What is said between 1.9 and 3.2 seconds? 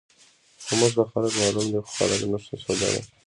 خلک نه شو ښودلی.